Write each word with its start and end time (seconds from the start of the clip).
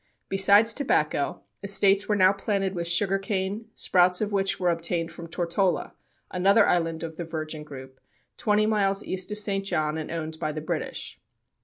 Besides 0.29 0.73
tobacco, 0.73 1.41
estates 1.61 2.09
were 2.09 2.15
now 2.15 2.33
planted 2.33 2.73
with 2.73 2.87
sugar 2.87 3.19
cane, 3.19 3.67
sprouts 3.75 4.19
of 4.19 4.31
which 4.31 4.59
were 4.59 4.71
obtained 4.71 5.11
from 5.11 5.27
Tortola, 5.27 5.93
another 6.31 6.65
island 6.65 7.03
of 7.03 7.17
the 7.17 7.23
Virgin 7.23 7.63
group, 7.63 7.99
twenty 8.35 8.65
miles 8.65 9.03
east 9.03 9.31
of 9.31 9.37
St. 9.37 9.63
John, 9.63 9.99
and 9.99 10.09
owned 10.09 10.39
by 10.39 10.53
the 10.53 10.59
British. 10.61 11.19